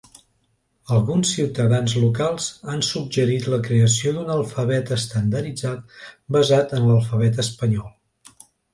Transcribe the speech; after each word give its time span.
Alguns 0.95 1.33
ciutadans 1.39 1.93
locals 2.05 2.47
han 2.73 2.81
suggerit 2.89 3.47
la 3.55 3.61
creació 3.69 4.17
d'un 4.17 4.33
alfabet 4.39 4.93
estandarditzat 4.99 5.97
basat 6.39 6.79
en 6.81 6.91
l'alfabet 6.91 7.43
espanyol. 7.49 7.97